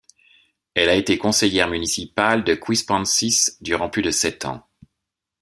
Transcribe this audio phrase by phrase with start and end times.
[0.73, 4.67] Elle a été conseillère municipale de Quispamsis durant plus de sept ans.